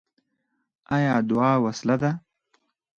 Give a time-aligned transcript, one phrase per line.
[0.95, 2.11] آیا دعا وسله ده؟